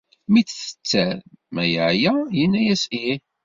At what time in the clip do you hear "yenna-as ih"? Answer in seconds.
2.37-3.17